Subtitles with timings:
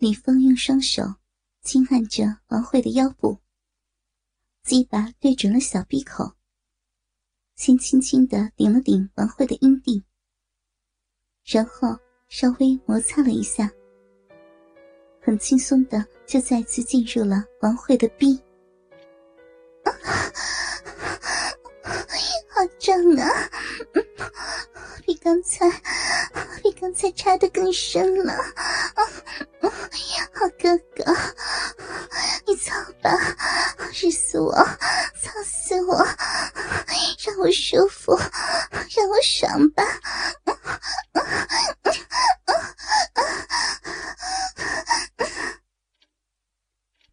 [0.00, 1.02] 李峰用双手
[1.60, 3.38] 轻按着王慧的腰部，
[4.64, 6.32] 鸡巴对准了小闭口，
[7.54, 10.02] 先轻轻的顶了顶王慧的阴蒂，
[11.44, 13.70] 然后稍微摩擦了一下，
[15.20, 18.42] 很轻松的就再次进入了王慧的逼。
[22.48, 23.28] 好胀啊！
[25.04, 25.68] 比刚才，
[26.80, 28.32] 刚才插的更深了。
[30.32, 31.04] 好哥哥，
[32.46, 33.10] 你操吧，
[33.92, 35.98] 日死我，操死我，
[37.22, 39.84] 让我舒服，让我爽吧。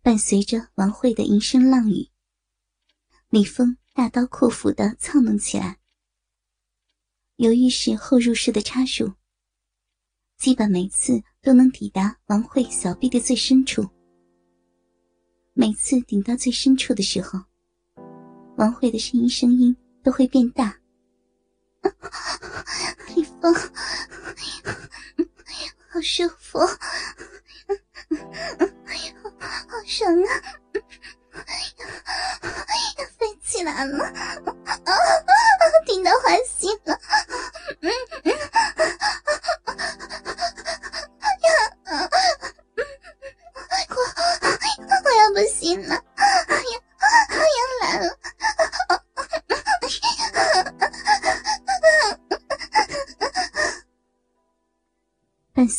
[0.02, 2.10] 伴随着王慧的一声浪语，
[3.28, 5.80] 李峰大刀阔斧的操弄起来。
[7.36, 9.12] 由于是后入式的插入，
[10.38, 13.88] 基本每次都能抵达王慧小臂的最深处。
[15.54, 17.40] 每次顶到最深处的时候，
[18.58, 20.78] 王慧的声音声音都会变大。
[23.16, 23.54] 李峰，
[25.90, 26.60] 好舒服，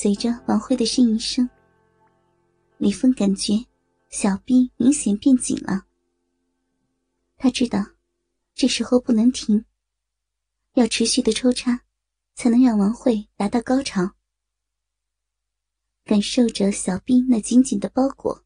[0.01, 1.51] 随着王慧的呻吟声，
[2.77, 3.55] 李峰感觉
[4.11, 5.87] 小臂明显变紧了。
[7.37, 7.85] 他知道，
[8.55, 9.65] 这时候不能停，
[10.75, 11.81] 要持续的抽插，
[12.37, 14.13] 才能让王慧达到高潮。
[16.05, 18.45] 感受着小臂那紧紧的包裹，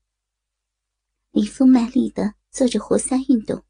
[1.33, 3.63] 李峰卖力的做着活塞运动。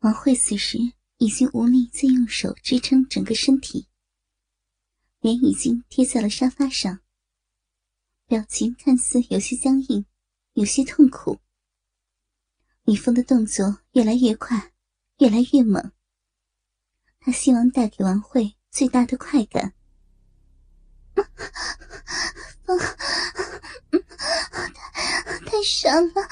[0.00, 0.78] 王慧此时
[1.18, 3.87] 已经无力再用手支撑整个身体。
[5.20, 7.00] 脸已经贴在了沙发上，
[8.26, 10.06] 表情看似有些僵硬，
[10.52, 11.40] 有些痛苦。
[12.84, 14.72] 李峰的动作越来越快，
[15.18, 15.92] 越来越猛。
[17.20, 19.74] 他希望带给王慧最大的快感。
[25.44, 26.22] 太太爽了！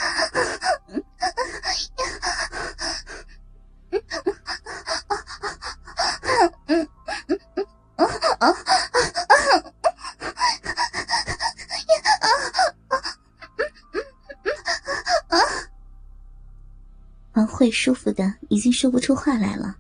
[17.87, 19.79] 舒服的已经说不出话来了，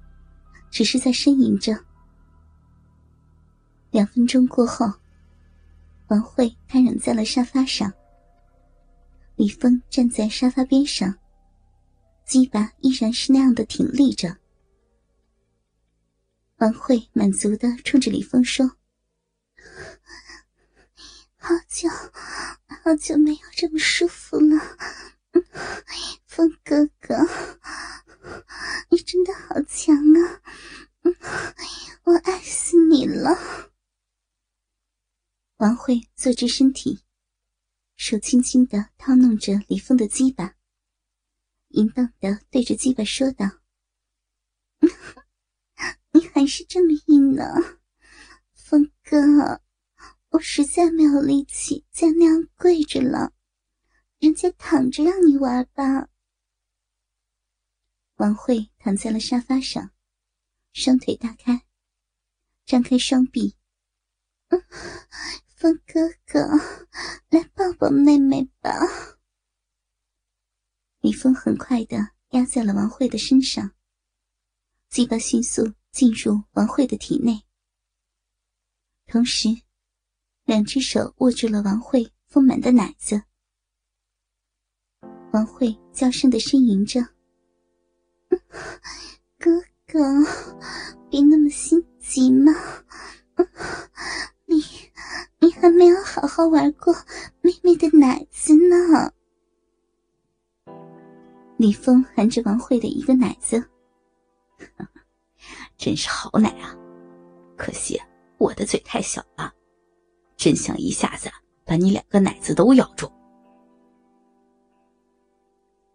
[0.70, 1.76] 只是在呻吟着。
[3.90, 4.86] 两分钟过后，
[6.06, 7.92] 王慧瘫软在了沙发上。
[9.34, 11.18] 李峰站在沙发边上，
[12.24, 14.36] 鸡巴依然是那样的挺立着。
[16.58, 18.76] 王慧满足的冲着李峰说
[21.38, 21.88] ：“好久，
[22.84, 24.56] 好久没有这么舒服了，
[26.36, 27.16] 峰哥哥，
[28.90, 30.42] 你真的好强啊！
[32.04, 33.30] 我爱死你了。”
[35.56, 37.00] 王慧坐直身体，
[37.96, 40.56] 手轻轻的掏弄着李峰的鸡巴，
[41.68, 43.46] 淫荡的对着鸡巴说道。
[46.12, 47.78] 你还是这么硬呢，
[48.52, 49.62] 峰哥，
[50.28, 53.32] 我实在没有力气再那样跪着了，
[54.18, 56.10] 人家躺着让你玩吧。
[58.16, 59.90] 王慧躺在了沙发上，
[60.72, 61.66] 双腿大开，
[62.66, 63.56] 张开双臂，
[65.54, 66.48] 峰哥哥，
[67.30, 68.70] 来抱抱妹妹吧。
[71.00, 71.96] 李峰很快的
[72.30, 73.72] 压在了王慧的身上，
[74.88, 75.72] 鸡巴迅速。
[75.96, 77.42] 进入王慧的体内，
[79.06, 79.48] 同时，
[80.44, 83.22] 两只手握住了王慧丰满的奶子。
[85.32, 87.00] 王慧娇声的呻吟着
[89.38, 89.98] ：“哥哥，
[91.10, 92.52] 别那么心急嘛，
[94.46, 94.62] 你
[95.38, 96.94] 你还没有好好玩过
[97.40, 99.12] 妹妹的奶子呢。”
[101.56, 103.64] 李峰含着王慧的一个奶子。
[105.78, 106.74] 真是好奶啊！
[107.56, 108.00] 可惜
[108.38, 109.52] 我的嘴太小了，
[110.36, 111.30] 真想一下子
[111.64, 113.10] 把你两个奶子都咬住。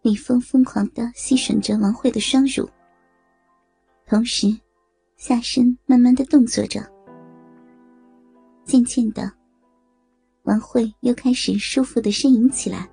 [0.02, 2.68] 李峰疯狂的吸吮着王慧的双乳，
[4.04, 4.48] 同时
[5.16, 6.84] 下身慢慢的动作着。
[8.64, 9.32] 渐渐的，
[10.42, 12.90] 王慧又开始舒服的呻吟起来。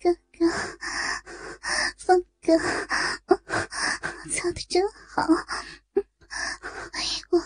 [0.00, 0.48] 哥哥，
[1.98, 2.56] 峰哥，
[4.30, 5.26] 操的真好。
[7.30, 7.38] 我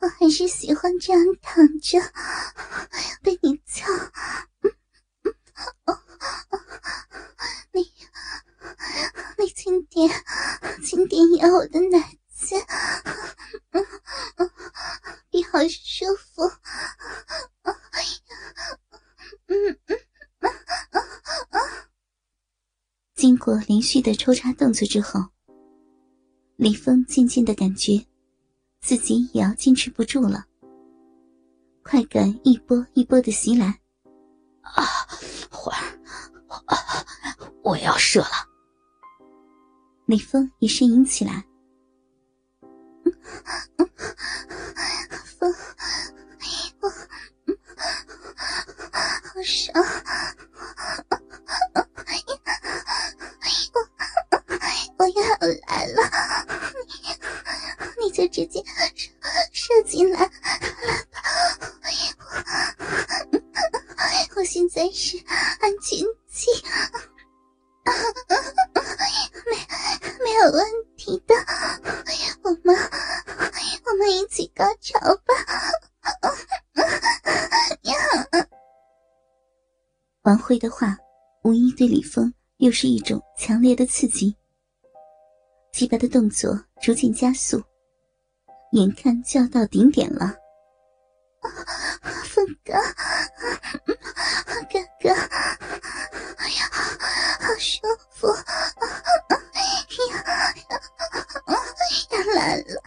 [0.00, 1.98] 我还是喜欢这样躺着
[3.22, 3.86] 被你操。
[7.72, 7.92] 你
[9.38, 10.10] 你轻点，
[10.82, 12.56] 轻点咬我的奶子，
[15.30, 16.42] 你好舒服。
[23.18, 25.20] 经过连续的抽插动作之后，
[26.54, 28.00] 李峰渐渐的感觉
[28.80, 30.46] 自己也要坚持不住了，
[31.82, 33.76] 快感一波一波的袭来。
[34.62, 34.84] 啊，
[35.50, 35.98] 花儿，
[36.66, 36.76] 啊，
[37.64, 38.46] 我要射了！
[40.06, 41.44] 李峰也呻吟起来。
[45.24, 45.52] 风，
[46.80, 46.88] 我，
[49.24, 49.74] 好爽。
[58.28, 58.62] 直接
[59.52, 60.30] 射进来，
[64.36, 65.16] 我现在是
[65.58, 65.98] 安全
[66.30, 66.50] 期，
[69.46, 69.56] 没
[70.24, 70.64] 没有问
[70.96, 71.34] 题的，
[72.42, 72.76] 我们
[73.84, 75.34] 我们一起高潮吧。
[80.22, 80.96] 王辉的话，
[81.42, 84.36] 无疑对李峰又是一种强烈的刺激。
[85.72, 87.62] 鸡巴的动作逐渐加速，
[88.72, 90.34] 眼看就要到顶点了。
[92.24, 92.74] 峰哥，
[93.86, 95.08] 哥哥，
[96.36, 96.70] 哎呀，
[97.40, 97.80] 好舒
[98.10, 98.28] 服！
[98.28, 98.34] 呀
[100.10, 100.20] 呀，
[102.34, 102.82] 来了！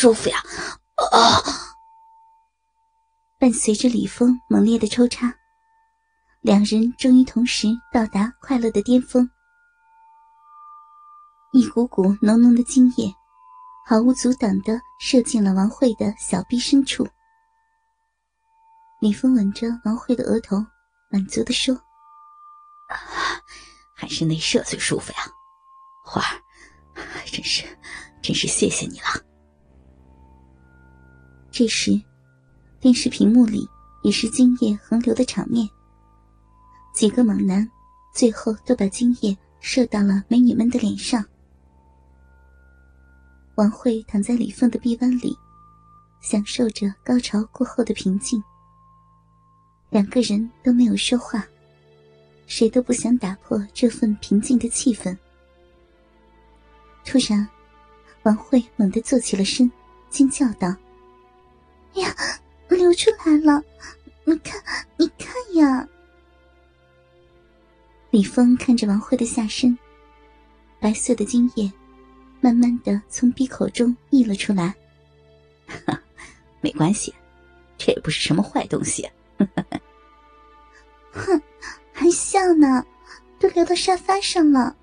[0.00, 0.38] 舒服呀！
[1.10, 1.42] 啊！
[3.36, 5.34] 伴随着李峰猛烈的抽插，
[6.40, 9.28] 两人终于同时到达快乐的巅峰。
[11.52, 13.12] 一股股浓浓的精液，
[13.88, 17.04] 毫无阻挡的射进了王慧的小臂深处。
[19.00, 20.64] 李峰吻着王慧的额头，
[21.10, 21.76] 满足的说
[23.98, 25.18] ：“还是内射最舒服呀，
[26.04, 26.40] 花儿。”
[27.26, 27.64] 真是，
[28.22, 29.27] 真是谢谢你了。
[31.50, 32.00] 这时，
[32.80, 33.66] 电视屏幕里
[34.02, 35.68] 也是精液横流的场面。
[36.94, 37.68] 几个猛男
[38.14, 41.24] 最后都把精液射到了美女们的脸上。
[43.56, 45.36] 王慧躺在李凤的臂弯里，
[46.20, 48.42] 享受着高潮过后的平静。
[49.90, 51.44] 两个人都没有说话，
[52.46, 55.16] 谁都不想打破这份平静的气氛。
[57.04, 57.48] 突然，
[58.24, 59.70] 王慧猛地坐起了身，
[60.10, 60.74] 惊叫道
[61.94, 62.14] ：“呀，
[62.68, 63.62] 流出来了！
[64.24, 64.62] 你看，
[64.96, 65.88] 你看呀！”
[68.10, 69.76] 李峰看着王辉的下身，
[70.80, 71.70] 白色的精液
[72.40, 74.74] 慢慢的从鼻口中溢了出来。
[75.66, 76.00] 哈，
[76.60, 77.14] 没关系，
[77.76, 79.08] 这也不是什么坏东西。
[81.12, 81.40] 哼，
[81.92, 82.84] 还笑呢，
[83.38, 84.76] 都流到沙发上了，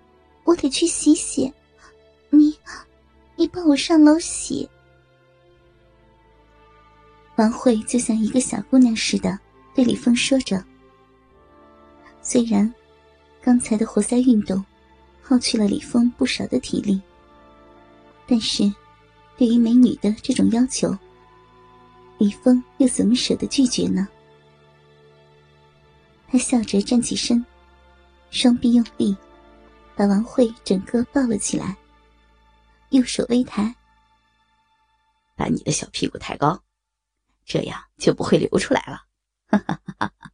[0.43, 1.51] 我得去洗洗。
[2.29, 2.57] 你，
[3.35, 4.69] 你帮我上楼洗。
[7.37, 9.37] 王慧就像一个小姑娘似的
[9.73, 10.63] 对李峰说着。
[12.21, 12.73] 虽然
[13.41, 14.63] 刚才的活塞运动
[15.21, 17.01] 耗去了李峰不少的体力，
[18.25, 18.63] 但是
[19.37, 20.97] 对于美女的这种要求，
[22.17, 24.07] 李峰又怎么舍得拒绝呢？
[26.27, 27.45] 他笑着站起身，
[28.31, 29.15] 双臂用力，
[29.95, 31.75] 把王慧整个抱了起来。
[32.89, 33.75] 右手微抬，
[35.35, 36.59] 把你的小屁股抬高，
[37.45, 39.03] 这样就不会流出来了。
[39.47, 40.31] 哈哈哈哈哈。